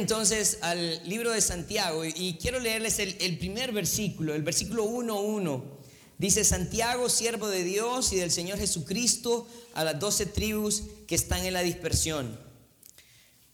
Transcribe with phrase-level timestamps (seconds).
[0.00, 5.62] entonces al libro de Santiago y quiero leerles el, el primer versículo, el versículo 1.1.
[6.18, 11.46] Dice Santiago, siervo de Dios y del Señor Jesucristo, a las doce tribus que están
[11.46, 12.38] en la dispersión.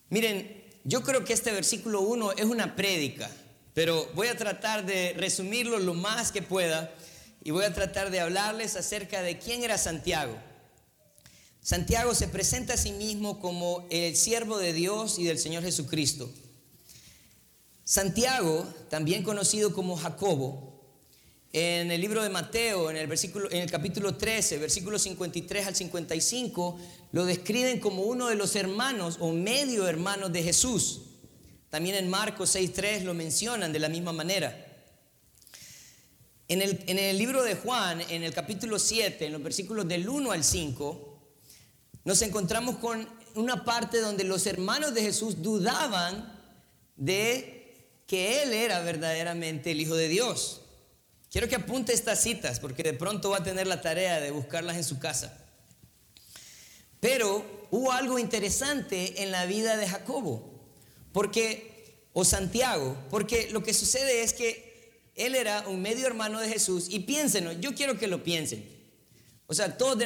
[0.08, 3.30] Miren, yo creo que este versículo 1 es una prédica,
[3.74, 6.92] pero voy a tratar de resumirlo lo más que pueda
[7.44, 10.36] y voy a tratar de hablarles acerca de quién era Santiago.
[11.60, 16.30] Santiago se presenta a sí mismo como el siervo de Dios y del Señor Jesucristo.
[17.88, 20.66] Santiago, también conocido como Jacobo,
[21.52, 25.76] en el libro de Mateo, en el, versículo, en el capítulo 13, versículos 53 al
[25.76, 26.80] 55,
[27.12, 31.02] lo describen como uno de los hermanos o medio hermanos de Jesús.
[31.70, 34.66] También en Marcos 6.3 lo mencionan de la misma manera.
[36.48, 40.42] En el, libro de Juan, en el capítulo 7, en los versículos del 1 al
[40.42, 41.18] 5,
[42.04, 46.36] nos encontramos con una parte donde los hermanos de Jesús dudaban
[46.96, 47.55] de
[48.06, 50.62] que Él era verdaderamente el Hijo de Dios.
[51.30, 54.76] Quiero que apunte estas citas porque de pronto va a tener la tarea de buscarlas
[54.76, 55.36] en su casa.
[57.00, 60.64] Pero hubo algo interesante en la vida de Jacobo,
[61.12, 66.48] porque, o Santiago, porque lo que sucede es que él era un medio hermano de
[66.48, 68.64] Jesús y piénsenlo, yo quiero que lo piensen.
[69.46, 70.02] O sea, todos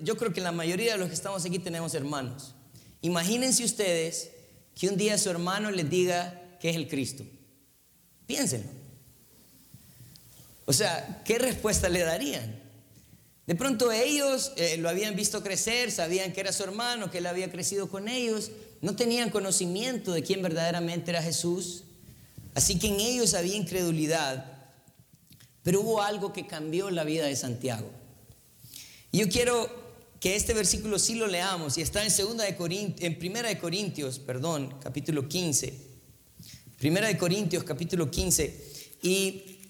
[0.00, 2.54] yo creo que la mayoría de los que estamos aquí tenemos hermanos.
[3.00, 4.30] Imagínense ustedes
[4.74, 7.24] que un día su hermano les diga que es el Cristo.
[8.32, 8.70] Piénsenlo.
[10.64, 12.62] O sea, ¿qué respuesta le darían?
[13.46, 17.26] De pronto ellos eh, lo habían visto crecer, sabían que era su hermano, que él
[17.26, 21.84] había crecido con ellos, no tenían conocimiento de quién verdaderamente era Jesús.
[22.54, 24.70] Así que en ellos había incredulidad.
[25.62, 27.90] Pero hubo algo que cambió la vida de Santiago.
[29.10, 29.68] Y yo quiero
[30.20, 33.58] que este versículo sí lo leamos y está en segunda de Corintios, en Primera de
[33.58, 35.91] Corintios, perdón, capítulo 15.
[36.82, 38.98] Primera de Corintios, capítulo 15.
[39.02, 39.60] Y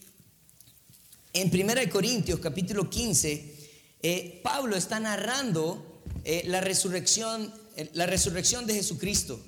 [1.35, 3.55] en Primera de Corintios, capítulo 15,
[4.03, 9.39] eh, Pablo está narrando eh, la resurrección, eh, la resurrección de Jesucristo.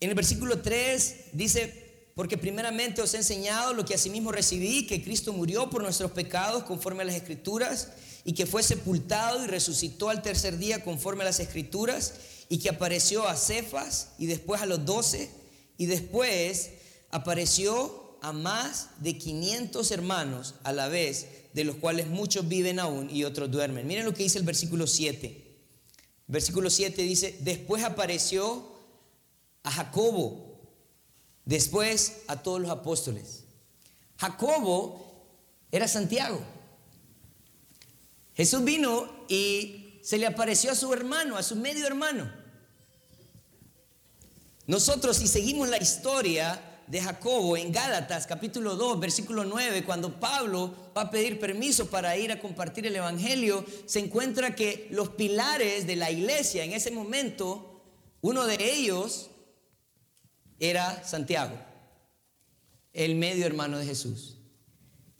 [0.00, 5.04] En el versículo 3 dice, porque primeramente os he enseñado lo que asimismo recibí, que
[5.04, 7.90] Cristo murió por nuestros pecados conforme a las escrituras,
[8.24, 12.14] y que fue sepultado y resucitó al tercer día conforme a las escrituras,
[12.48, 15.37] y que apareció a Cefas y después a los doce,
[15.78, 16.72] y después
[17.10, 23.08] apareció a más de 500 hermanos a la vez, de los cuales muchos viven aún
[23.10, 23.86] y otros duermen.
[23.86, 25.46] Miren lo que dice el versículo 7.
[26.26, 28.76] Versículo 7 dice, después apareció
[29.62, 30.48] a Jacobo
[31.48, 33.44] después a todos los apóstoles.
[34.18, 35.26] Jacobo
[35.72, 36.38] era Santiago.
[38.34, 42.30] Jesús vino y se le apareció a su hermano, a su medio hermano.
[44.68, 50.92] Nosotros si seguimos la historia de Jacobo en Gálatas capítulo 2 versículo 9, cuando Pablo
[50.94, 55.86] va a pedir permiso para ir a compartir el Evangelio, se encuentra que los pilares
[55.86, 57.82] de la iglesia en ese momento,
[58.20, 59.30] uno de ellos
[60.60, 61.58] era Santiago,
[62.92, 64.36] el medio hermano de Jesús.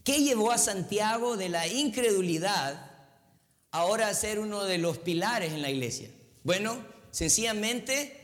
[0.04, 2.91] ¿Qué llevó a Santiago de la incredulidad
[3.70, 6.10] ahora a ser uno de los pilares en la iglesia?
[6.44, 8.18] Bueno, sencillamente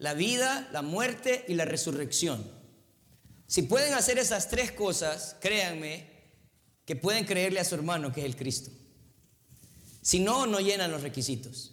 [0.00, 2.50] la vida, la muerte y la resurrección.
[3.46, 6.06] Si pueden hacer esas tres cosas, créanme
[6.86, 8.70] que pueden creerle a su hermano que es el Cristo.
[10.00, 11.72] Si no, no llenan los requisitos.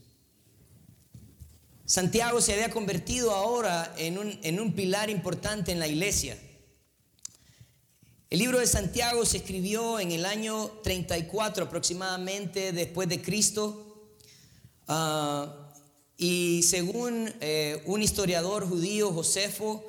[1.85, 6.37] Santiago se había convertido ahora en un, en un pilar importante en la iglesia.
[8.29, 14.11] El libro de Santiago se escribió en el año 34 aproximadamente después de Cristo.
[14.89, 15.66] Ah,
[16.17, 19.85] y según eh, un historiador judío, Josefo,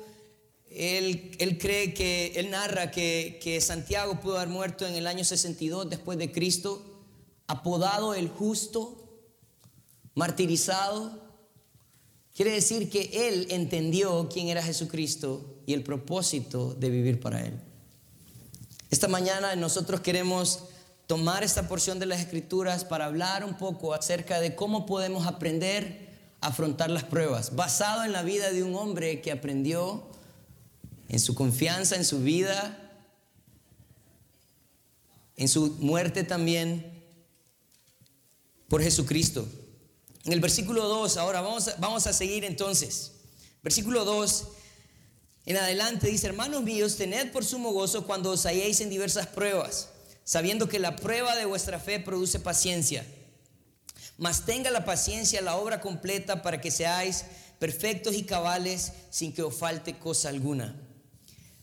[0.69, 5.23] él, él, cree que, él narra que, que Santiago pudo haber muerto en el año
[5.23, 6.85] 62 después de Cristo,
[7.47, 9.09] apodado el justo,
[10.13, 11.29] martirizado,
[12.39, 17.59] Quiere decir que él entendió quién era Jesucristo y el propósito de vivir para él.
[18.89, 20.63] Esta mañana nosotros queremos
[21.05, 26.08] tomar esta porción de las escrituras para hablar un poco acerca de cómo podemos aprender
[26.41, 30.07] afrontar las pruebas, basado en la vida de un hombre que aprendió
[31.09, 32.77] en su confianza, en su vida,
[35.35, 37.03] en su muerte también,
[38.67, 39.47] por Jesucristo.
[40.25, 43.13] En el versículo 2, ahora vamos a, vamos a seguir entonces.
[43.63, 44.47] Versículo 2,
[45.45, 49.89] en adelante dice, hermanos míos, tened por sumo gozo cuando os halléis en diversas pruebas,
[50.23, 53.05] sabiendo que la prueba de vuestra fe produce paciencia.
[54.19, 57.23] Mas tenga la paciencia la obra completa para que seáis
[57.57, 60.75] perfectos y cabales sin que os falte cosa alguna.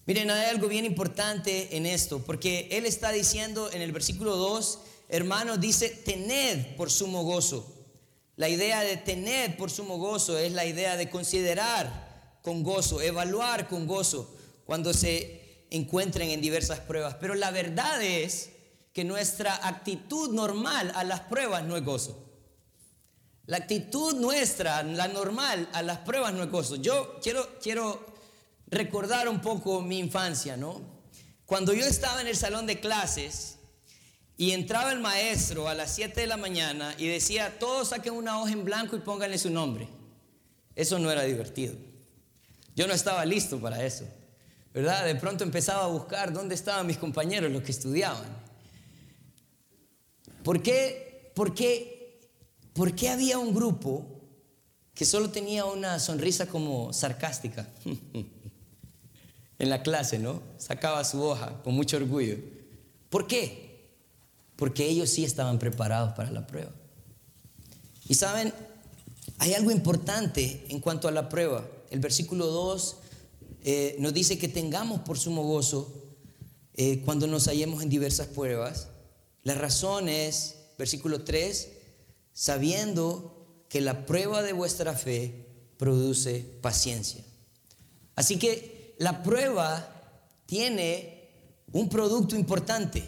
[0.07, 4.79] Miren, hay algo bien importante en esto, porque Él está diciendo en el versículo 2,
[5.11, 7.75] hermanos, dice, tened por sumo gozo.
[8.37, 13.69] La idea de tener por sumo gozo es la idea de considerar con gozo, evaluar
[13.69, 17.17] con gozo cuando se encuentren en diversas pruebas.
[17.21, 18.51] Pero la verdad es
[18.95, 22.26] que nuestra actitud normal a las pruebas no es gozo.
[23.47, 26.77] La actitud nuestra, la normal a las pruebas no es gozo.
[26.77, 28.05] Yo quiero, quiero
[28.67, 30.81] recordar un poco mi infancia, ¿no?
[31.45, 33.59] Cuando yo estaba en el salón de clases
[34.37, 38.41] y entraba el maestro a las 7 de la mañana y decía, todos saquen una
[38.41, 39.89] hoja en blanco y pónganle su nombre.
[40.75, 41.75] Eso no era divertido.
[42.75, 44.05] Yo no estaba listo para eso.
[44.75, 45.07] ¿Verdad?
[45.07, 48.27] De pronto empezaba a buscar dónde estaban mis compañeros, los que estudiaban.
[50.45, 51.96] ¿Por qué, por qué,
[52.77, 54.07] por qué había un grupo
[54.95, 57.69] que solo tenía una sonrisa como sarcástica
[59.59, 60.43] en la clase, ¿no?
[60.59, 62.37] Sacaba su hoja con mucho orgullo.
[63.11, 63.91] ¿Por qué?
[64.57, 66.71] Porque ellos sí estaban preparados para la prueba.
[68.09, 68.53] Y saben,
[69.39, 71.67] hay algo importante en cuanto a la prueba.
[71.91, 72.97] El versículo 2
[73.65, 75.93] eh, nos dice que tengamos por sumo gozo
[76.75, 78.89] eh, cuando nos hallemos en diversas pruebas
[79.47, 81.69] la razón es, versículo 3,
[82.37, 85.47] sabiendo que la prueba de vuestra fe
[85.79, 87.25] produce paciencia.
[88.15, 89.89] Así que la prueba
[90.45, 91.31] tiene
[91.73, 93.03] un producto importante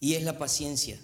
[0.00, 1.00] y es la paciencia.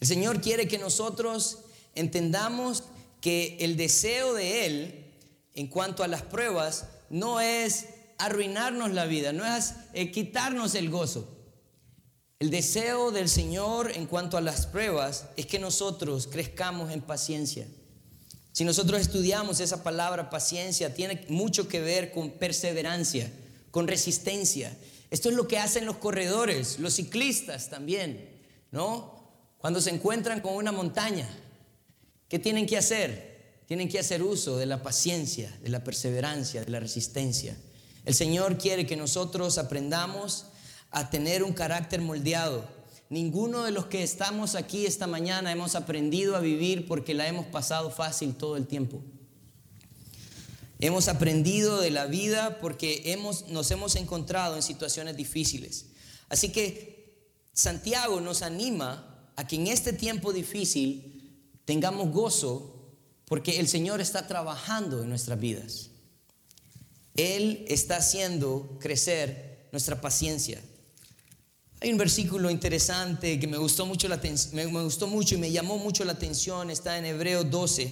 [0.00, 1.58] El Señor quiere que nosotros
[1.94, 2.84] entendamos
[3.20, 5.12] que el deseo de Él
[5.52, 9.74] en cuanto a las pruebas no es arruinarnos la vida, no es
[10.14, 11.39] quitarnos el gozo.
[12.40, 17.66] El deseo del Señor en cuanto a las pruebas es que nosotros crezcamos en paciencia.
[18.52, 23.30] Si nosotros estudiamos esa palabra paciencia, tiene mucho que ver con perseverancia,
[23.70, 24.74] con resistencia.
[25.10, 28.30] Esto es lo que hacen los corredores, los ciclistas también,
[28.70, 29.22] ¿no?
[29.58, 31.28] Cuando se encuentran con una montaña,
[32.26, 33.60] ¿qué tienen que hacer?
[33.66, 37.54] Tienen que hacer uso de la paciencia, de la perseverancia, de la resistencia.
[38.06, 40.46] El Señor quiere que nosotros aprendamos
[40.90, 42.64] a tener un carácter moldeado.
[43.08, 47.46] Ninguno de los que estamos aquí esta mañana hemos aprendido a vivir porque la hemos
[47.46, 49.02] pasado fácil todo el tiempo.
[50.78, 55.86] Hemos aprendido de la vida porque hemos, nos hemos encontrado en situaciones difíciles.
[56.28, 62.94] Así que Santiago nos anima a que en este tiempo difícil tengamos gozo
[63.26, 65.90] porque el Señor está trabajando en nuestras vidas.
[67.14, 70.60] Él está haciendo crecer nuestra paciencia.
[71.82, 74.20] Hay un versículo interesante que me gustó mucho, la,
[74.52, 77.90] me, gustó mucho y me llamó mucho la atención, está en Hebreos 12.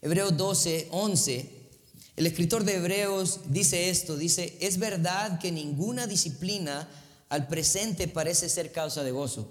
[0.00, 1.50] Hebreos 12, 11.
[2.14, 6.88] El escritor de Hebreos dice esto, dice, es verdad que ninguna disciplina
[7.28, 9.50] al presente parece ser causa de gozo.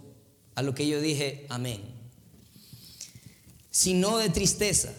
[0.56, 1.82] A lo que yo dije, amén.
[3.70, 4.94] Sino de tristeza.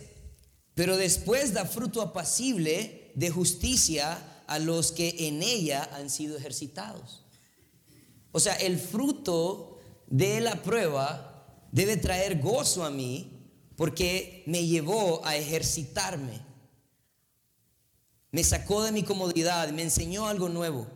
[0.75, 7.23] Pero después da fruto apacible de justicia a los que en ella han sido ejercitados.
[8.33, 13.41] O sea, el fruto de la prueba debe traer gozo a mí
[13.77, 16.41] porque me llevó a ejercitarme.
[18.33, 20.87] Me sacó de mi comodidad, me enseñó algo nuevo.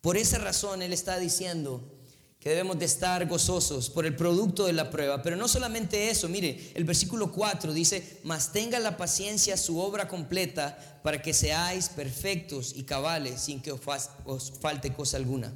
[0.00, 1.96] Por esa razón Él está diciendo
[2.38, 5.22] que debemos de estar gozosos por el producto de la prueba.
[5.22, 10.08] Pero no solamente eso, mire, el versículo 4 dice, mas tenga la paciencia su obra
[10.08, 15.52] completa para que seáis perfectos y cabales sin que os falte cosa alguna.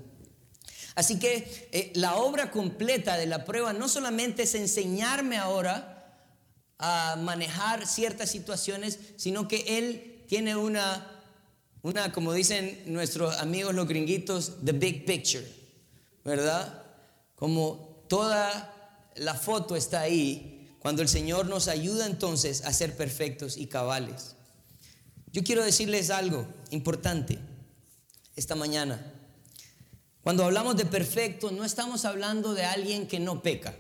[0.94, 5.90] Así que eh, la obra completa de la prueba no solamente es enseñarme ahora
[6.78, 11.22] a manejar ciertas situaciones, sino que Él tiene una,
[11.82, 15.46] una, como dicen nuestros amigos los gringuitos, the big picture,
[16.24, 16.82] ¿verdad?
[17.34, 18.72] Como toda
[19.16, 24.36] la foto está ahí, cuando el Señor nos ayuda entonces a ser perfectos y cabales.
[25.32, 27.38] Yo quiero decirles algo importante
[28.36, 29.13] esta mañana.
[30.24, 33.76] Cuando hablamos de perfecto, no estamos hablando de alguien que no peca,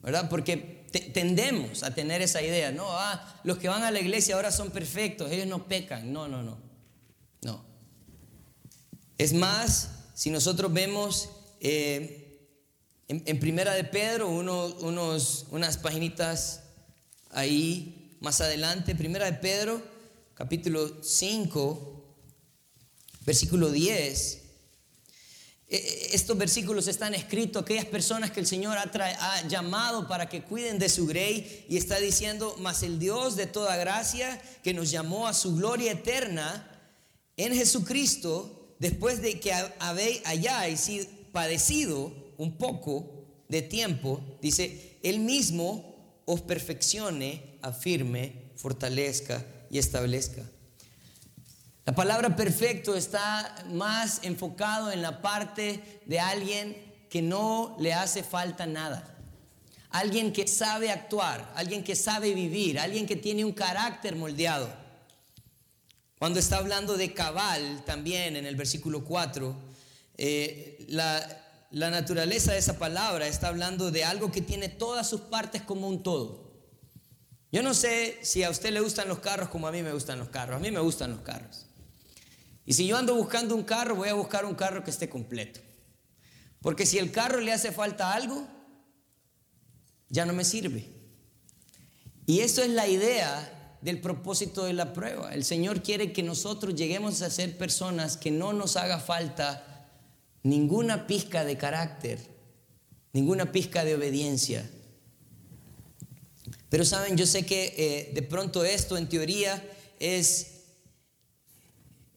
[0.00, 0.28] ¿verdad?
[0.28, 2.84] Porque tendemos a tener esa idea, ¿no?
[2.90, 6.12] Ah, los que van a la iglesia ahora son perfectos, ellos no pecan.
[6.12, 6.58] No, no, no.
[7.40, 7.64] No.
[9.16, 12.50] Es más, si nosotros vemos eh,
[13.08, 16.64] en, Primera de Pedro, unos, unas paginitas
[17.30, 19.82] ahí más adelante, Primera de Pedro,
[20.34, 22.14] capítulo 5,
[23.24, 24.45] versículo 10 E, e,
[25.68, 30.88] estos versículos están escritos aquellas personas que el Señor ha, llamado para que cuiden de
[30.88, 35.34] su grey y está diciendo, mas el Dios de toda gracia que nos llamó a
[35.34, 36.70] su gloria eterna
[37.36, 46.22] en Jesucristo, después de que habéis, hayáis padecido un poco de tiempo, dice, Él mismo
[46.26, 50.48] os perfeccione, afirme, fortalezca y establezca.
[51.86, 56.76] La palabra perfecto está más enfocado en la parte de alguien
[57.08, 59.16] que no le hace falta nada.
[59.90, 64.68] Alguien que sabe actuar, alguien que sabe vivir, alguien que tiene un carácter moldeado.
[66.18, 69.56] Cuando está hablando de cabal, también en el versículo 4,
[70.18, 71.24] eh, la,
[71.70, 75.86] la naturaleza de esa palabra está hablando de algo que tiene todas sus partes como
[75.86, 76.50] un todo.
[77.52, 80.18] Yo no sé si a usted le gustan los carros como a mí me gustan
[80.18, 80.56] los carros.
[80.56, 81.65] A mí me gustan los carros.
[82.66, 85.60] Y si yo ando buscando un carro, voy a buscar un carro que esté completo.
[86.60, 88.46] Porque si el carro le hace falta algo,
[90.08, 90.84] ya no me sirve.
[92.26, 95.32] Y eso es la idea del propósito de la prueba.
[95.32, 99.88] El Señor quiere que nosotros lleguemos a ser personas que no nos haga falta
[100.42, 102.18] ninguna pizca de carácter,
[103.12, 104.68] ninguna pizca de obediencia.
[106.68, 109.62] Pero saben, yo sé que eh, de pronto esto en teoría
[110.00, 110.55] es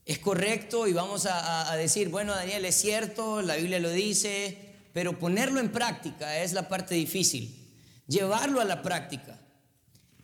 [0.09, 4.57] es correcto y vamos a, decir, bueno, Daniel, es cierto, la Biblia lo dice,
[4.91, 7.69] pero ponerlo en práctica es la parte difícil.
[8.07, 9.39] Llevarlo a la práctica.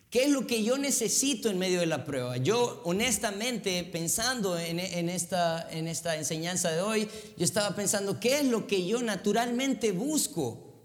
[0.10, 2.38] ¿Qué es lo que yo necesito en medio de la prueba?
[2.38, 8.46] Yo honestamente, pensando en, esta, en esta enseñanza de hoy, yo estaba pensando, ¿qué es
[8.46, 10.80] lo que yo naturalmente busco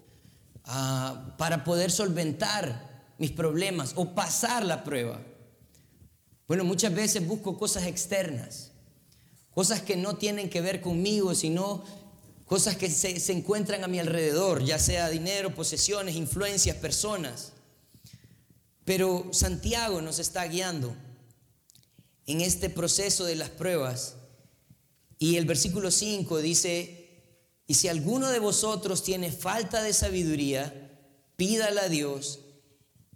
[0.65, 5.23] ah, para poder solventar mis problemas o pasar la prueba?
[6.47, 8.70] Bueno, muchas veces busco cosas externas
[9.55, 11.85] cosas que no tienen que ver conmigo, sino
[12.47, 17.53] cosas que se, encuentran a mi alrededor, ya sea dinero, posesiones, influencias, personas.
[18.85, 20.97] Pero Santiago nos está guiando
[22.27, 24.17] en este proceso de las pruebas.
[25.19, 27.01] Y el versículo 5 dice,
[27.67, 30.91] y si alguno de vosotros tiene falta de sabiduría,
[31.37, 32.41] pídala a Dios,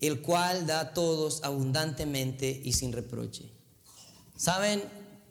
[0.00, 3.50] el cual da a todos abundantemente y sin reproche.
[4.36, 4.82] ¿Saben?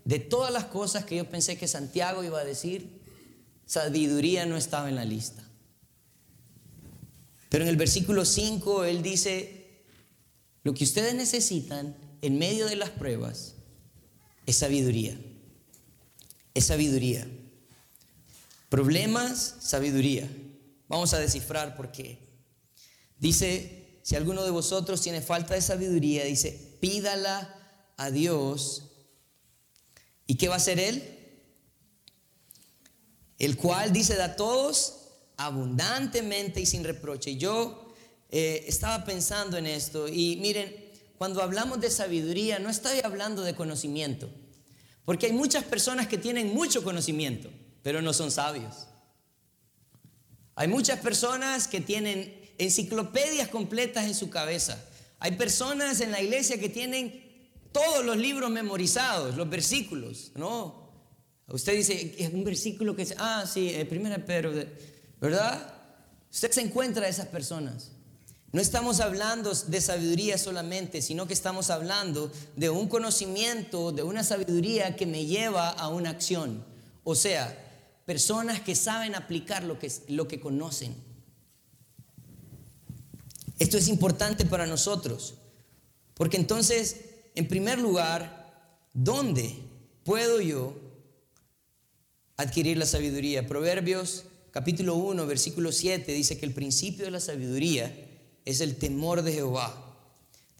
[0.06, 3.02] De todas las cosas que yo pensé que Santiago iba a decir,
[3.66, 5.44] sabiduría no estaba en la lista.
[7.50, 9.84] Pero en el versículo 5 él dice,
[10.64, 13.56] lo que ustedes necesitan en medio de las pruebas
[14.46, 15.18] es sabiduría.
[16.54, 17.28] Es sabiduría.
[18.70, 20.30] Problemas, sabiduría.
[20.88, 22.20] Vamos a descifrar por qué.
[23.20, 27.56] Dice, si alguno de vosotros tiene falta de sabiduría, dice, pídala
[27.98, 28.93] a Dios
[30.26, 31.20] ¿Y qué va a hacer Él?
[33.38, 35.04] El cual dice a todos
[35.38, 37.36] abundantemente y sin reproche.
[37.36, 37.94] Yo
[38.30, 40.74] eh, estaba pensando en esto y miren,
[41.18, 44.30] cuando hablamos de sabiduría no estoy hablando de conocimiento,
[45.06, 47.50] porque hay muchas personas que tienen mucho conocimiento,
[47.82, 48.88] pero no son sabios.
[50.56, 54.84] Hay muchas personas que tienen enciclopedias completas en su cabeza.
[55.20, 57.23] Hay personas en la iglesia que tienen
[57.74, 60.84] todos los libros memorizados, los versículos, ¿no?
[61.48, 64.54] Usted dice, es un versículo que ah, sí, el primera Pedro,
[65.20, 65.74] ¿verdad?
[66.32, 67.92] Usted se encuentra a esas personas.
[68.54, 74.24] No estamos hablando de sabiduría solamente, sino que estamos hablando de un conocimiento, de una
[74.24, 76.64] sabiduría que me lleva a una acción.
[77.04, 77.58] O sea,
[78.06, 80.96] personas que saben aplicar lo que, lo que conocen.
[83.60, 85.36] Esto es importante para nosotros,
[86.14, 89.56] porque entonces en primer lugar, ¿dónde
[90.04, 90.76] puedo yo
[92.38, 93.48] adquirir la sabiduría?
[93.48, 97.92] Proverbios capítulo 1, versículo 7 dice que el principio de la sabiduría
[98.46, 99.80] es el temor de Jehová.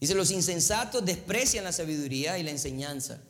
[0.00, 3.22] Dice, los insensatos desprecian la sabiduría y la enseñanza.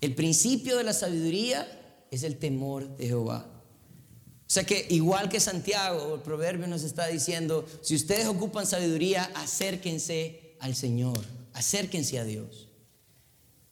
[0.00, 3.46] El principio de la sabiduría es el temor de Jehová.
[3.46, 9.30] O sea que igual que Santiago, el proverbio nos está diciendo, si ustedes ocupan sabiduría,
[9.34, 12.68] acérquense al Señor acérquense a Dios.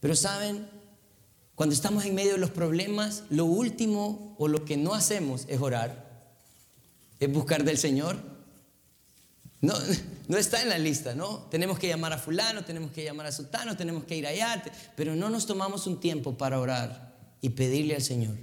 [0.00, 0.68] Pero saben,
[1.54, 5.60] cuando estamos en medio de los problemas, lo último o lo que no hacemos es
[5.60, 6.08] orar,
[7.18, 8.16] es buscar del Señor.
[9.60, 9.74] No,
[10.28, 11.48] no está en la lista, ¿no?
[11.50, 14.62] Tenemos que llamar a fulano, tenemos que llamar a sultano, tenemos que ir allá,
[14.94, 18.36] pero no nos tomamos un tiempo para orar y pedirle al Señor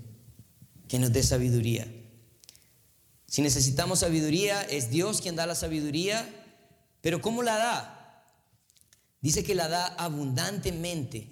[0.89, 1.87] que nos dé sabiduría.
[3.27, 6.27] Si necesitamos sabiduría, es Dios quien da la sabiduría,
[7.01, 7.94] pero ¿cómo la da?
[9.25, 11.27] Dice que la da abundantemente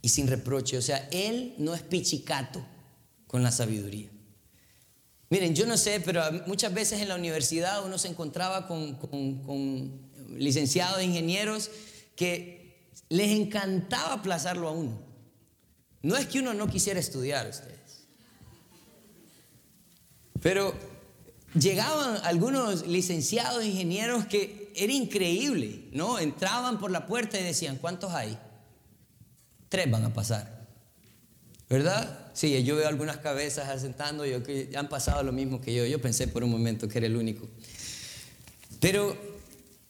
[0.00, 0.78] y sin reproche.
[0.78, 2.64] O sea, Él no es pichicato
[3.26, 4.08] con la sabiduría.
[5.28, 10.08] Miren, yo no sé, pero muchas veces en la universidad uno se encontraba con, con
[10.38, 11.68] licenciados, ingenieros,
[12.14, 15.02] que les encantaba aplazarlo a uno.
[16.00, 18.06] No es que uno no quisiera estudiar ustedes,
[20.40, 20.72] pero
[21.58, 26.18] llegaban algunos licenciados, ingenieros que era increíble, ¿no?
[26.18, 28.38] Entraban por la puerta y decían, ¿cuántos hay?
[29.68, 30.66] Tres van a pasar.
[31.68, 32.30] ¿Verdad?
[32.34, 35.86] Sí, yo veo algunas cabezas asentando, yo que han pasado lo mismo que yo.
[35.86, 37.48] Yo pensé por un momento que era el único.
[38.78, 39.16] Pero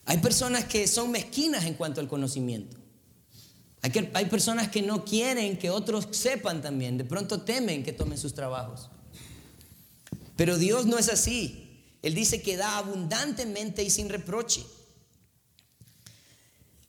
[0.04, 2.76] hay personas que son mezquinas en cuanto al conocimiento.
[3.82, 6.98] Hay, que, hay personas que no quieren que otros sepan también.
[6.98, 8.90] De pronto temen que tomen sus trabajos.
[10.36, 11.61] Pero Dios no es así.
[12.02, 14.64] Él dice que da abundantemente y sin reproche.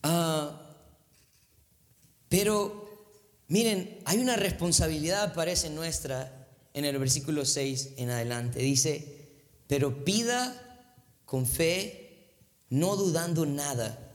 [0.02, 0.60] Ah,
[2.28, 3.14] pero
[3.48, 8.60] miren, hay una responsabilidad, parece nuestra, en el versículo 6 en adelante.
[8.60, 9.30] Dice,
[9.68, 10.60] pero pida
[11.26, 12.34] con fe,
[12.70, 14.12] no dudando nada,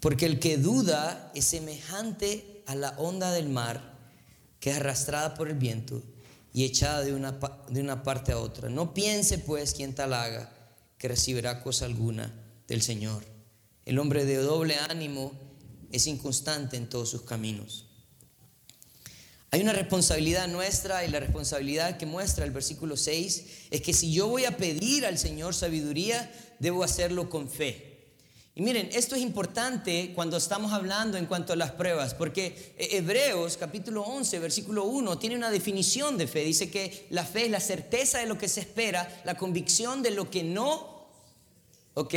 [0.00, 3.94] porque el que duda es semejante a la onda del mar
[4.60, 6.02] que es arrastrada por el viento
[6.54, 7.32] y echada de una,
[7.68, 8.70] de una parte a otra.
[8.70, 10.50] No piense pues quien tal haga
[10.96, 12.32] que recibirá cosa alguna
[12.68, 13.24] del Señor.
[13.84, 15.32] El hombre de doble ánimo
[15.90, 17.86] es inconstante en todos sus caminos.
[19.50, 24.12] Hay una responsabilidad nuestra y la responsabilidad que muestra el versículo 6 es que si
[24.12, 27.93] yo voy a pedir al Señor sabiduría, debo hacerlo con fe.
[28.56, 33.56] Y miren, esto es importante cuando estamos hablando en cuanto a las pruebas, porque Hebreos
[33.56, 36.44] capítulo 11, versículo 1, tiene una definición de fe.
[36.44, 40.12] Dice que la fe es la certeza de lo que se espera, la convicción de
[40.12, 41.08] lo que no.
[41.94, 42.14] Ok,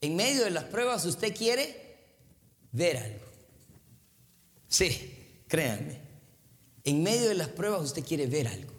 [0.00, 1.98] en medio de las pruebas usted quiere
[2.72, 3.24] ver algo.
[4.66, 5.14] Sí,
[5.46, 6.00] créanme.
[6.82, 8.73] En medio de las pruebas usted quiere ver algo.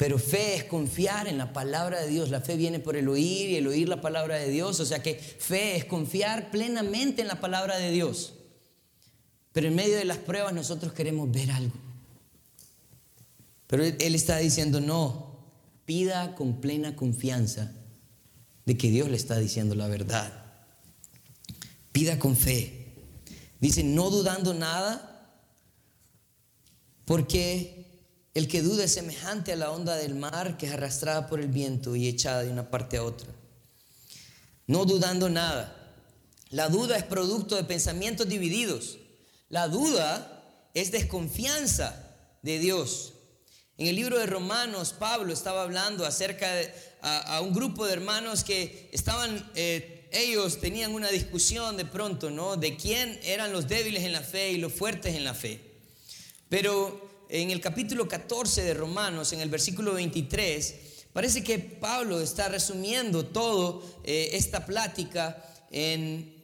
[0.00, 2.30] Pero fe es confiar en la palabra de Dios.
[2.30, 4.80] La fe viene por el oír y el oír la palabra de Dios.
[4.80, 8.32] O sea que fe es confiar plenamente en la palabra de Dios.
[9.52, 11.74] Pero en medio de las pruebas nosotros queremos ver algo.
[13.66, 15.44] Pero Él está diciendo, no,
[15.84, 17.70] pida con plena confianza
[18.64, 20.32] de que Dios le está diciendo la verdad.
[21.92, 22.94] Pida con fe.
[23.60, 25.36] Dice, no dudando nada,
[27.04, 27.89] porque
[28.34, 31.48] el que duda es semejante a la onda del mar que es arrastrada por el
[31.48, 33.28] viento y echada de una parte a otra.
[34.66, 35.76] No dudando nada.
[36.50, 38.98] La duda es producto de pensamientos divididos.
[39.48, 43.14] La duda es desconfianza de Dios.
[43.78, 48.44] En el libro de Romanos, Pablo estaba hablando acerca de a, un grupo de hermanos
[48.44, 52.56] que estaban, eh, ellos tenían una discusión de pronto, ¿no?
[52.56, 55.60] De quién eran los débiles en la fe y los fuertes en la fe.
[56.48, 60.74] Pero en el capítulo 14 de Romanos, en el versículo 23,
[61.12, 66.34] parece que Pablo está resumiendo todo eh, esta plática en,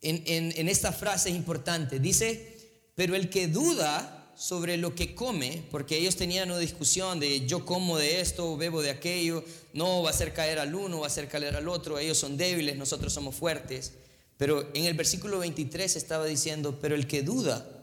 [0.00, 1.98] en, en esta frase importante.
[1.98, 2.58] Dice,
[2.94, 7.66] pero el que duda sobre lo que come, porque ellos tenían una discusión de yo
[7.66, 11.08] como de esto, bebo de aquello, no va a hacer caer al uno, va a
[11.08, 13.92] hacer caer al otro, ellos son débiles, nosotros somos fuertes.
[14.38, 17.79] Pero en el versículo 23 estaba diciendo, pero el que duda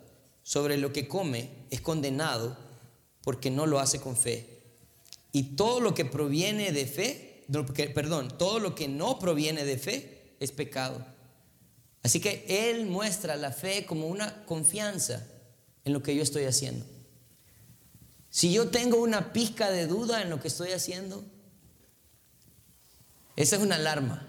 [0.47, 2.55] sobre lo que come es condenado
[3.21, 4.61] porque no lo hace con fe.
[5.33, 7.43] Y todo lo que proviene de fe,
[7.93, 11.05] perdón, todo lo que no proviene de fe es pecado.
[12.01, 15.27] Así que Él muestra la fe como una confianza
[15.83, 16.85] en lo que yo estoy haciendo.
[18.29, 21.25] Si yo tengo una pizca de duda en lo que estoy haciendo,
[23.35, 24.25] esa es una alarma,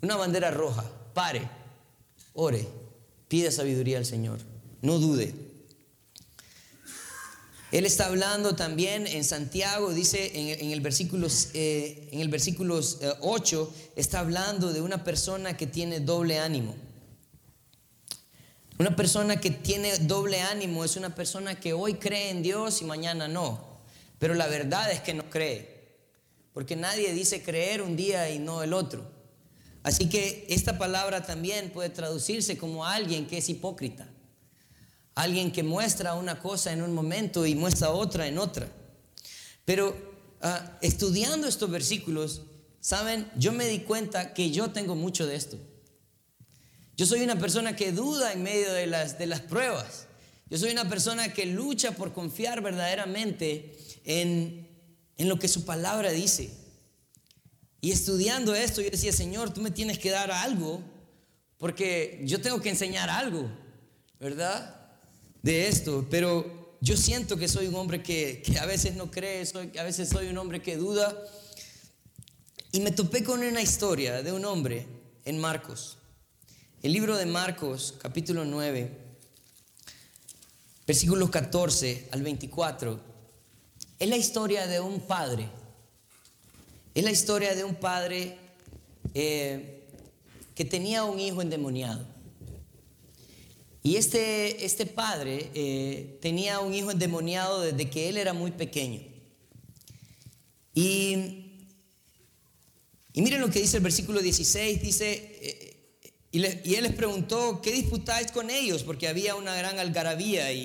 [0.00, 0.90] una bandera roja.
[1.12, 1.50] Pare,
[2.32, 2.66] ore,
[3.28, 4.40] pide sabiduría al Señor,
[4.80, 5.49] no dude.
[7.72, 12.80] Él está hablando también en Santiago, dice en, el versículo, eh, en el versículo
[13.20, 16.74] 8, eh, está hablando de una persona que tiene doble ánimo.
[18.78, 22.86] Una persona que tiene doble ánimo es una persona que hoy cree en Dios y
[22.86, 23.62] mañana no.
[24.18, 25.98] Pero la verdad es que no cree.
[26.52, 29.06] Porque nadie dice creer un día y no el otro.
[29.82, 34.08] Así que esta palabra también puede traducirse como alguien que es hipócrita.
[35.20, 38.66] Alguien que muestra una cosa en un momento y muestra otra en otra.
[39.66, 39.94] Pero
[40.40, 42.40] ah, estudiando estos versículos,
[42.80, 45.58] saben, yo me di cuenta que yo tengo mucho de esto.
[46.96, 50.06] Yo soy una persona que duda en medio de las, de las pruebas.
[50.48, 54.70] Yo soy una persona que lucha por confiar verdaderamente en,
[55.18, 56.50] en lo que su palabra dice.
[57.82, 60.82] Y estudiando esto, yo decía, Señor, tú me tienes que dar algo,
[61.58, 63.50] porque yo tengo que enseñar algo,
[64.18, 64.79] ¿verdad?
[65.42, 69.44] De esto, pero yo siento que soy un hombre que, que a veces no cree,
[69.46, 71.16] soy, a veces soy un hombre que duda.
[72.72, 74.86] Y me topé con una historia de un hombre
[75.24, 75.98] en Marcos.
[76.82, 78.90] El libro de Marcos, capítulo 9,
[80.86, 83.00] versículos 14 al 24,
[83.98, 85.48] es la historia de un padre.
[86.94, 88.38] Es la historia de un padre
[89.14, 89.86] eh,
[90.54, 92.06] que tenía un hijo endemoniado.
[93.82, 99.00] Y este, este padre eh, tenía un hijo endemoniado desde que él era muy pequeño.
[100.74, 101.62] Y,
[103.12, 105.70] y miren lo que dice el versículo 16, dice, eh,
[106.30, 108.82] y, él les preguntó, ¿qué disputáis con ellos?
[108.82, 110.64] Porque había una gran algarabía y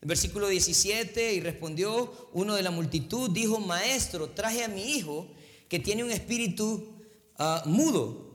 [0.00, 5.28] el versículo 17, y respondió uno de la multitud, dijo, maestro, traje a mi hijo
[5.68, 6.88] que tiene un espíritu
[7.36, 8.27] ah, mudo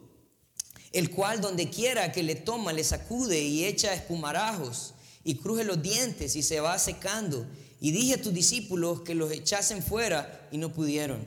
[0.94, 5.82] el cual donde quiera que le toma le sacude y echa espumarajos y cruje los
[5.82, 7.46] dientes y se va secando.
[7.82, 11.26] Y dije a tus discípulos que los echasen fuera y no pudieron.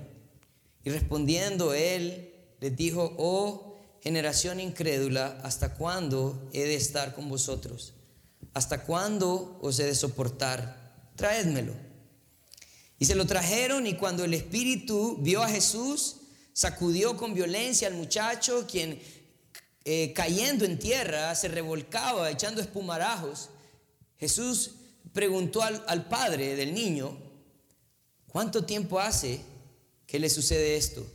[0.85, 7.95] Y respondiendo él les dijo, oh generación incrédula, ¿hasta cuándo he de estar con vosotros?
[8.55, 11.11] ¿Hasta cuándo os he de soportar?
[11.17, 11.75] Traédmelo.
[12.99, 16.19] Y se lo trajeron y cuando el espíritu vio a Jesús,
[16.53, 18.99] sacudió con violencia al muchacho, quien
[19.88, 23.51] eh, cayendo en tierra, se revolcaba, echando espumarajos,
[24.18, 24.72] Jesús
[25.12, 27.16] preguntó al, al padre del niño,
[28.27, 29.38] ¿cuánto tiempo hace
[30.05, 31.07] que le sucede esto?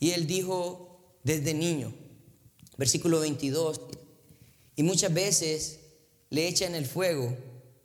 [0.00, 1.94] Y él dijo, desde niño,
[2.76, 3.80] versículo 22,
[4.74, 5.78] y muchas veces
[6.28, 7.36] le echan el fuego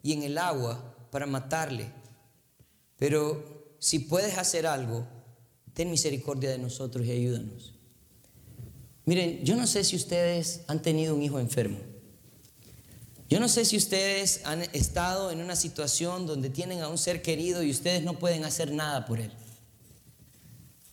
[0.01, 1.91] y en el agua para matarle,
[2.97, 5.07] pero si puedes hacer algo,
[5.75, 7.75] ten misericordia de nosotros y ayúdanos.
[9.05, 11.79] Miren, yo no sé si ustedes han tenido un hijo enfermo.
[13.29, 17.21] Yo no sé si ustedes han estado en una situación donde tienen a un ser
[17.21, 19.31] querido y ustedes no pueden hacer nada por él.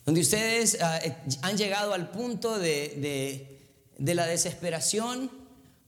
[0.06, 3.58] Donde ustedes ah, eh, han llegado al punto de,
[3.98, 5.30] la desesperación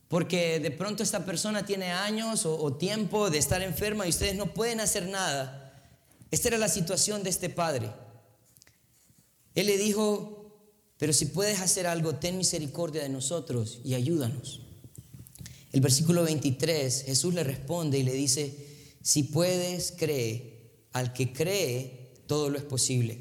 [0.09, 4.35] porque de pronto esta persona tiene años o, o tiempo de estar enferma y ustedes
[4.35, 5.73] no pueden hacer nada.
[6.31, 7.91] Esta era la situación de este padre.
[9.55, 10.40] Él le dijo,
[11.01, 14.61] pero si puedes hacer algo, ten misericordia de nosotros y ayúdanos.
[15.71, 20.85] El versículo 23, Jesús le responde y le dice, si puedes, cree.
[20.93, 23.17] Al que cree, todo lo es posible.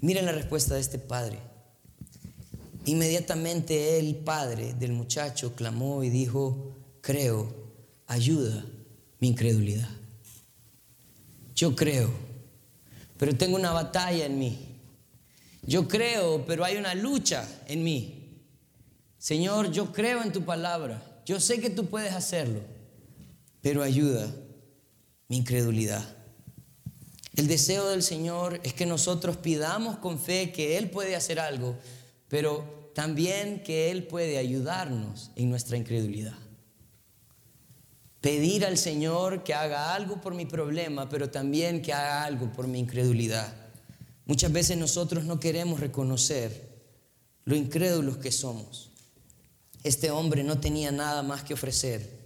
[0.00, 1.38] Miren la respuesta de este padre.
[2.86, 7.54] Inmediatamente el padre del muchacho clamó y dijo, creo,
[8.08, 8.66] ayuda
[9.20, 9.90] mi incredulidad.
[11.54, 12.10] Yo creo,
[13.16, 14.71] pero tengo una batalla en mí.
[15.62, 18.40] Yo creo, pero hay una lucha en mí.
[19.18, 21.00] Señor, yo creo en tu palabra.
[21.24, 22.60] Yo sé que tú puedes hacerlo,
[23.60, 24.28] pero ayuda
[25.28, 26.04] mi incredulidad.
[27.36, 31.76] El deseo del Señor es que nosotros pidamos con fe que Él puede hacer algo,
[32.28, 36.34] pero también que Él puede ayudarnos en nuestra incredulidad.
[38.20, 42.66] Pedir al Señor que haga algo por mi problema, pero también que haga algo por
[42.66, 43.61] mi incredulidad.
[44.26, 46.72] Muchas veces nosotros no queremos reconocer
[47.44, 48.90] lo incrédulos que somos.
[49.82, 52.20] Este hombre no tenía nada más que ofrecer.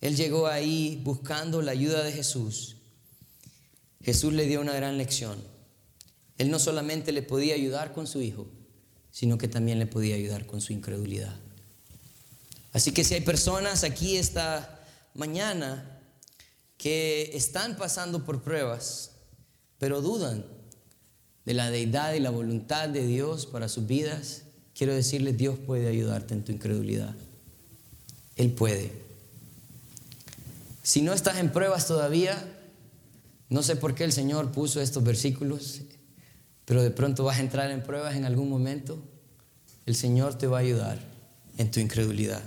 [0.00, 2.76] Él llegó ahí buscando la ayuda de Jesús.
[4.02, 5.42] Jesús le dio una gran lección.
[6.38, 8.46] Él no solamente le podía ayudar con su hijo,
[9.10, 11.34] sino que también le podía ayudar con su incredulidad.
[12.72, 16.00] Así que si hay personas aquí esta mañana
[16.76, 19.12] que están pasando por pruebas,
[19.78, 20.44] pero dudan
[21.46, 24.42] de la deidad y la voluntad de Dios para sus vidas,
[24.74, 27.14] quiero decirles, Dios puede ayudarte en tu incredulidad.
[28.34, 28.92] Él puede.
[30.82, 32.36] Si no estás en pruebas todavía,
[33.48, 35.82] no sé por qué el Señor puso estos versículos,
[36.64, 38.98] pero de pronto vas a entrar en pruebas en algún momento.
[39.86, 40.98] El Señor te va a ayudar
[41.58, 42.42] en tu incredulidad.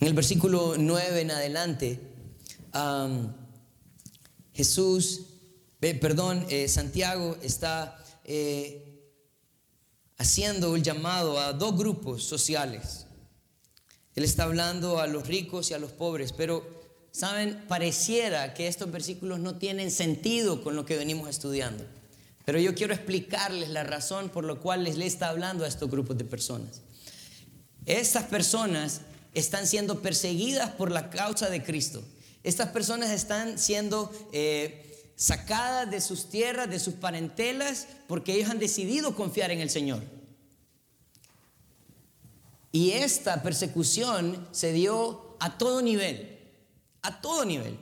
[0.00, 2.00] En el versículo 9 en adelante,
[4.52, 5.22] Jesús
[5.92, 9.02] perdón, eh, Santiago está eh,
[10.16, 13.06] haciendo el llamado a dos grupos sociales.
[14.14, 16.64] Él está hablando a los ricos y a los pobres, pero,
[17.10, 17.66] ¿saben?
[17.68, 21.84] Pareciera que estos versículos no tienen sentido con lo que venimos estudiando.
[22.46, 25.90] Pero yo quiero explicarles la razón por la cual les le está hablando a estos
[25.90, 26.82] grupos de personas.
[27.84, 29.02] Estas personas
[29.34, 32.02] están siendo perseguidas por la causa de Cristo.
[32.42, 34.83] Estas personas están siendo eh,
[35.16, 40.02] sacadas de sus tierras, de sus parentelas, porque ellos han decidido confiar en el Señor.
[42.72, 46.30] Y esta persecución se dio a todo nivel.
[47.02, 47.76] a todo nivel.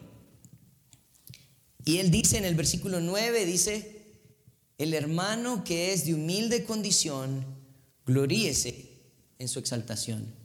[1.84, 4.02] Y él dice en el versículo 9, dice,
[4.78, 7.44] el hermano que es de humilde condición,
[8.04, 8.90] gloríese
[9.38, 10.41] en su exaltación.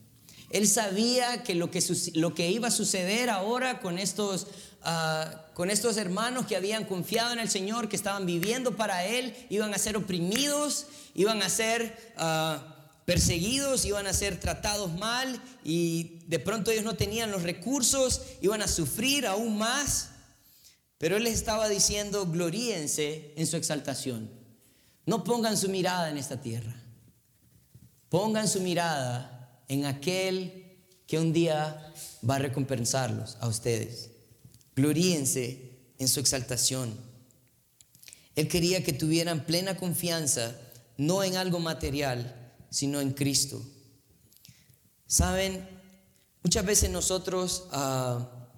[0.50, 1.84] Él sabía que lo que,
[2.14, 4.48] lo que iba a suceder ahora con estos,
[4.82, 9.36] ah, con estos hermanos que habían confiado en el Señor, que estaban viviendo para Él,
[9.50, 16.20] iban a ser oprimidos, iban a ser ah, perseguidos, iban a ser tratados mal y
[16.28, 20.12] de pronto ellos no tenían los recursos, iban a sufrir aún más.
[20.98, 24.32] Pero Él les estaba diciendo, gloríense en su exaltación.
[25.06, 26.74] No pongan su mirada en esta tierra.
[28.10, 29.37] Pongan su mirada
[29.68, 30.68] en aquel
[31.08, 31.94] que un día
[32.28, 34.12] va a recompensarlos a ustedes.
[34.76, 36.94] Gloríense en su exaltación.
[38.36, 40.56] Él quería que tuvieran plena confianza,
[40.98, 43.62] no en algo material, sino en Cristo.
[45.08, 45.68] Saben,
[46.44, 48.50] muchas veces nosotros ah,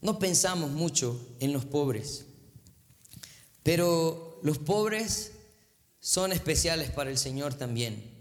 [0.00, 2.26] no pensamos mucho en los pobres,
[3.62, 5.32] pero los pobres
[5.98, 8.17] son especiales para el Señor también.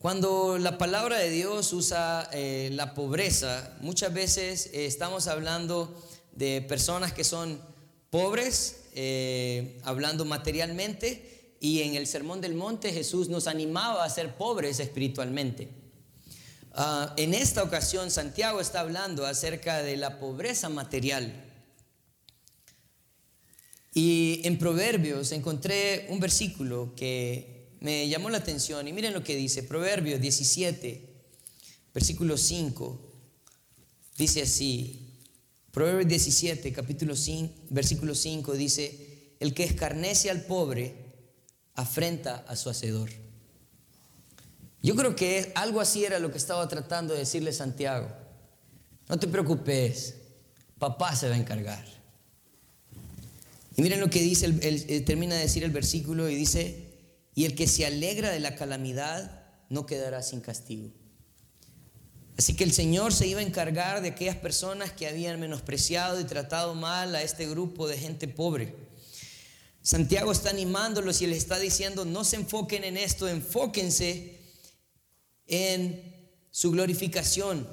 [0.00, 5.94] Cuando la palabra de Dios usa eh, la pobreza, muchas veces eh, estamos hablando
[6.32, 7.60] de personas que son
[8.08, 14.38] pobres, eh, hablando materialmente, y en el Sermón del Monte Jesús nos animaba a ser
[14.38, 15.68] pobres espiritualmente.
[16.72, 21.30] Ah, en esta ocasión Santiago está hablando acerca de la pobreza material.
[23.92, 29.36] Y en Proverbios encontré un versículo que me llamó la atención y miren lo que
[29.36, 31.02] dice, Proverbios 17,
[31.94, 33.00] versículo 5,
[34.16, 35.18] dice así,
[35.70, 40.94] Proverbios 17, capítulo 5, versículo 5 dice, el que escarnece al pobre
[41.74, 43.10] afrenta a su hacedor.
[44.82, 48.08] Yo creo que algo así era lo que estaba tratando de decirle Santiago.
[49.08, 50.14] No te preocupes,
[50.78, 51.84] papá se va a encargar.
[53.76, 56.89] Y miren lo que dice, el, termina de decir el versículo y dice,
[57.40, 60.90] y el que se alegra de la calamidad no quedará sin castigo.
[62.36, 66.24] Así que el Señor se iba a encargar de aquellas personas que habían menospreciado y
[66.24, 68.74] tratado mal a este grupo de gente pobre.
[69.80, 74.38] Santiago está animándolos y les está diciendo, no se enfoquen en esto, enfóquense
[75.46, 77.66] en su glorificación,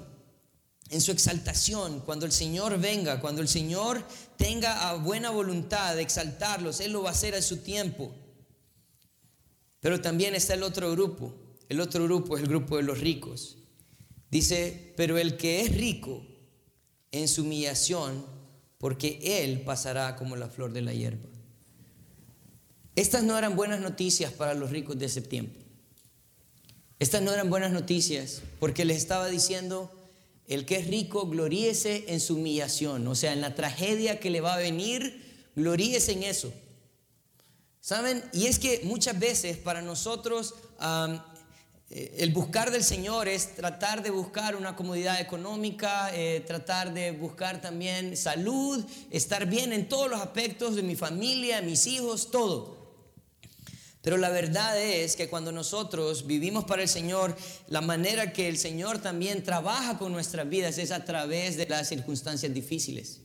[0.91, 1.99] en su exaltación.
[2.06, 4.01] Cuando el Señor venga, cuando el Señor
[4.38, 8.15] tenga a buena voluntad de exaltarlos, Él lo va a hacer a su tiempo.
[9.88, 11.34] Pero también está el otro grupo.
[11.69, 13.56] El otro grupo es el grupo de los ricos.
[14.30, 16.28] Dice, pero el que es rico
[17.13, 18.26] en su humillación,
[18.80, 21.30] porque él pasará como la flor de la hierba.
[22.97, 25.58] Estas no eran buenas noticias para los ricos de ese tiempo.
[27.00, 29.89] Estas no eran buenas noticias porque les estaba diciendo,
[30.50, 34.41] el que es rico, gloríese en su humillación, o sea, en la tragedia que le
[34.41, 35.23] va a venir,
[35.56, 36.52] gloríese en eso.
[37.88, 38.21] ¿Saben?
[38.34, 40.56] Y es que muchas veces para nosotros
[41.89, 47.12] eh, el buscar del Señor es tratar de buscar una comodidad económica, eh, tratar de
[47.12, 52.76] buscar también salud, estar bien en todos los aspectos de mi familia, mis hijos, todo.
[54.02, 57.38] Pero la verdad es que cuando nosotros vivimos para el Señor,
[57.69, 61.88] la manera que el Señor también trabaja con nuestras vidas es a través de las
[61.88, 63.21] circunstancias difíciles.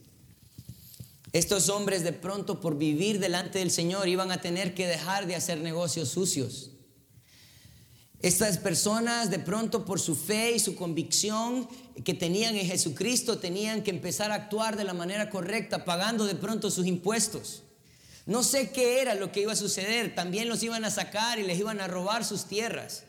[1.32, 5.34] Estos hombres de pronto por vivir delante del Señor iban a tener que dejar de
[5.34, 6.72] hacer negocios sucios.
[8.20, 11.68] Estas personas de pronto por su fe y su convicción
[12.04, 16.34] que tenían en Jesucristo tenían que empezar a actuar de la manera correcta, pagando de
[16.34, 17.62] pronto sus impuestos.
[18.26, 21.42] No sé qué era lo que iba a suceder, también los iban a sacar y
[21.42, 23.04] les iban a robar sus tierras.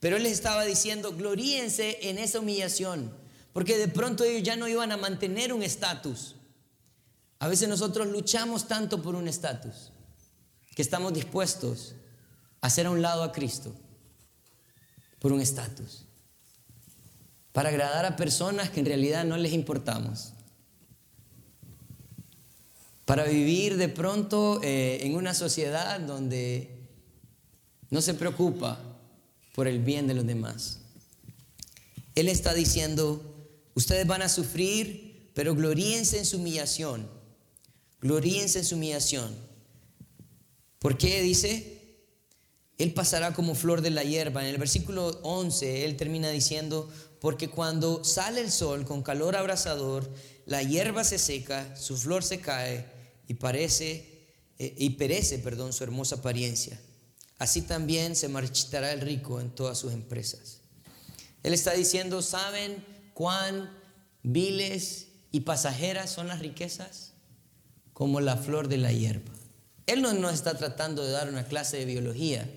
[0.00, 3.14] Pero él les estaba diciendo, gloríense en esa humillación,
[3.52, 6.34] porque de pronto ellos ya no iban a mantener un estatus.
[7.42, 9.90] A veces nosotros luchamos tanto por un estatus
[10.76, 11.96] que estamos dispuestos
[12.60, 13.74] a hacer a un lado a Cristo
[15.18, 16.04] por un estatus.
[17.50, 20.34] Para agradar a personas que en realidad no les importamos.
[23.06, 26.86] Para vivir de pronto eh, en una sociedad donde
[27.90, 28.78] no se preocupa
[29.52, 30.78] por el bien de los demás.
[32.14, 33.20] Él está diciendo,
[33.74, 37.20] ustedes van a sufrir, pero gloríense en su humillación
[38.02, 39.34] Gloríense en su humillación.
[40.80, 41.78] ¿Por qué dice?
[42.76, 44.42] Él pasará como flor de la hierba.
[44.42, 50.12] En el versículo 11, él termina diciendo, porque cuando sale el sol con calor abrasador,
[50.46, 52.90] la hierba se seca, su flor se cae
[53.28, 54.12] y parece
[54.58, 56.80] eh, y perece, perdón, su hermosa apariencia.
[57.38, 60.58] Así también se marchitará el rico en todas sus empresas.
[61.44, 62.84] Él está diciendo, ¿saben
[63.14, 63.72] cuán
[64.24, 67.11] viles y pasajeras son las riquezas
[67.92, 69.32] como la flor de la hierba.
[69.86, 72.48] Él no está tratando de dar una clase de biología,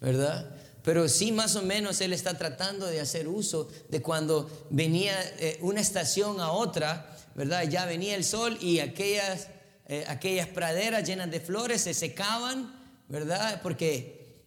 [0.00, 0.50] ¿verdad?
[0.82, 5.58] Pero sí más o menos él está tratando de hacer uso de cuando venía eh,
[5.60, 7.68] una estación a otra, ¿verdad?
[7.68, 9.48] Ya venía el sol y aquellas,
[9.86, 12.74] eh, aquellas praderas llenas de flores se secaban,
[13.08, 13.60] ¿verdad?
[13.62, 14.42] Porque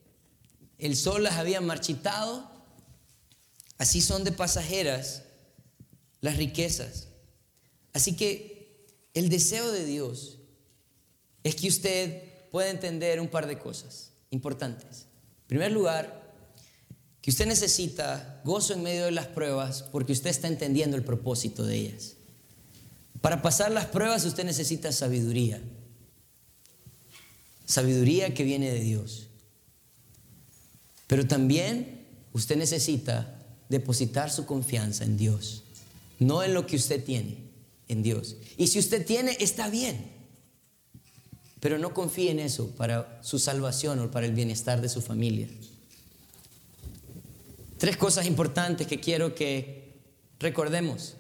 [0.78, 2.52] el sol las había marchitado.
[3.78, 5.24] Así son de pasajeras
[6.20, 7.08] las riquezas.
[7.94, 8.55] Así que
[9.16, 10.38] el deseo de Dios
[11.44, 15.08] es que usted pueda entender un par de cosas importantes.
[15.42, 16.26] En primer lugar,
[17.22, 21.66] que usted necesita gozo en medio de las pruebas porque usted está entendiendo el propósito
[21.66, 22.18] de ellas.
[23.22, 25.62] Para pasar las pruebas usted necesita sabiduría.
[27.66, 29.28] Sabiduría que viene de Dios.
[31.08, 35.64] Pero también usted necesita depositar su confianza en Dios,
[36.20, 37.45] no en lo que usted tiene,
[37.88, 38.38] en Dios.
[38.58, 40.12] Y si usted tiene, está bien.
[41.60, 45.48] Pero no confíe en eso para su salvación o para el bienestar de su familia.
[47.78, 49.94] Tres cosas importantes que quiero que
[50.40, 51.16] recordemos.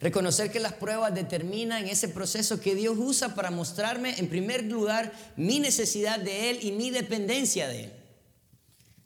[0.00, 5.12] Reconocer que las pruebas determinan ese proceso que Dios usa para mostrarme, en primer lugar,
[5.36, 7.92] mi necesidad de Él y mi dependencia de Él.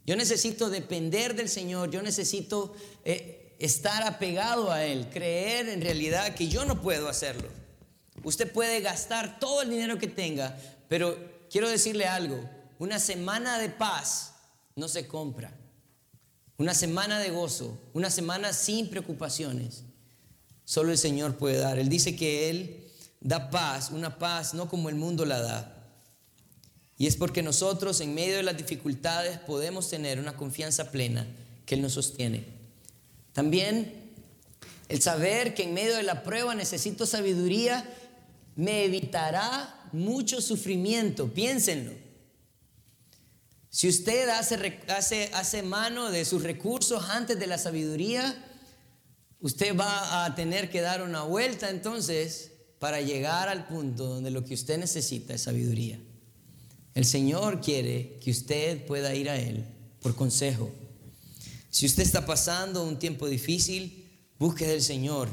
[0.07, 6.35] Yo necesito depender del Señor, yo necesito eh, estar apegado a Él, creer en realidad
[6.35, 7.49] que yo no puedo hacerlo.
[8.23, 10.57] Usted puede gastar todo el dinero que tenga,
[10.89, 11.19] pero
[11.51, 12.39] quiero decirle algo,
[12.79, 14.35] una semana de paz
[14.77, 15.53] no se compra.
[16.57, 19.85] Una semana de gozo, una semana sin preocupaciones.
[20.65, 21.79] Solo el Señor puede dar.
[21.79, 22.85] Él dice que Él
[23.21, 25.75] da paz, una paz no como el mundo la da.
[26.97, 31.27] Y es porque nosotros en medio de las dificultades podemos tener una confianza plena
[31.65, 32.58] que Él nos sostiene.
[33.39, 33.95] También
[34.89, 37.89] el saber que en medio de la prueba necesito sabiduría
[38.57, 41.33] me evitará mucho sufrimiento.
[41.33, 41.93] Piénsenlo.
[43.71, 48.45] Si usted hace, mano de sus recursos antes de la sabiduría,
[49.39, 54.45] usted va a tener que dar una vuelta entonces para llegar al punto donde lo
[54.45, 56.01] que usted necesita es sabiduría.
[56.93, 59.65] El Señor quiere que usted pueda ir a Él
[60.01, 60.73] por consejo.
[61.71, 65.29] Si usted está pasando un tiempo difícil, busque del Señor.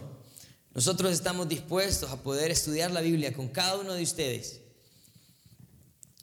[0.74, 4.60] Nosotros estamos dispuestos a poder estudiar la Biblia con cada uno de ustedes.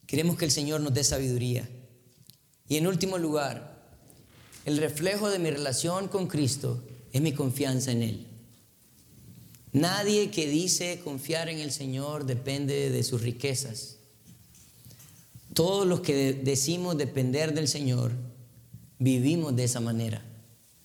[0.07, 1.69] Queremos que el Señor nos dé sabiduría.
[2.69, 3.83] Y en último lugar,
[4.67, 8.27] el reflejo de mi relación con Cristo es mi confianza en Él.
[9.73, 13.97] Nadie que dice confiar en el Señor depende de sus riquezas.
[15.55, 18.13] Todos los que decimos depender del Señor,
[19.03, 20.23] vivimos de esa manera,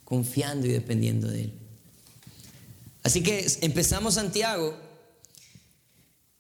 [0.03, 1.53] confiando y dependiendo de Él.
[3.03, 4.75] Así que empezamos Santiago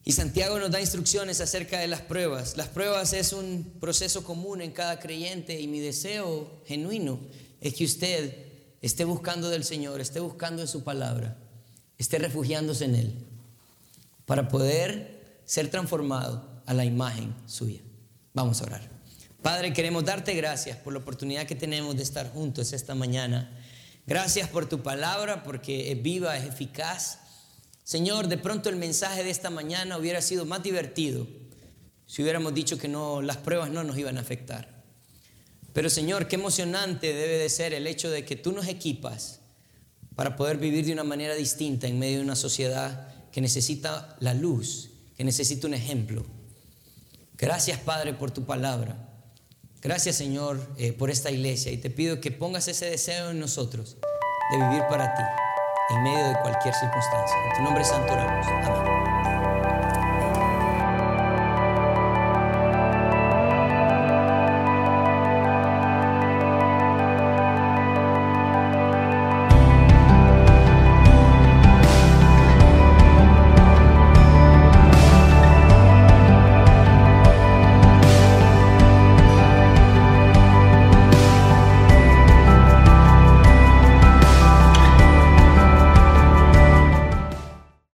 [0.03, 2.57] y Santiago nos da instrucciones acerca de las pruebas.
[2.57, 7.19] Las pruebas es un proceso común en cada creyente y mi deseo genuino
[7.61, 8.35] es que usted
[8.81, 11.37] esté buscando del Señor, esté buscando en su palabra,
[11.97, 13.13] esté refugiándose en Él
[14.25, 17.81] para poder ser transformado a la imagen suya.
[18.33, 18.96] Vamos a orar.
[19.41, 23.51] Padre, queremos darte gracias por la oportunidad que tenemos de estar juntos esta mañana.
[24.05, 27.19] Gracias por tu palabra, porque es viva, es eficaz.
[27.83, 31.27] Señor, de pronto el mensaje de esta mañana hubiera sido más divertido
[32.07, 34.83] si hubiéramos dicho que no, las pruebas no nos iban a afectar.
[35.73, 39.41] Pero Señor, qué emocionante debe de ser el hecho de que tú nos equipas
[40.15, 44.33] para poder vivir de una manera distinta en medio de una sociedad que necesita la
[44.33, 46.25] luz, que necesita un ejemplo.
[47.37, 49.06] Gracias Padre por tu palabra.
[49.87, 53.95] Gracias Señor eh, por esta iglesia y te pido que pongas ese deseo en nosotros
[54.51, 55.23] de vivir para ti
[55.91, 57.37] en medio de cualquier circunstancia.
[57.49, 58.45] En tu nombre santo oramos.
[58.47, 58.96] Amén.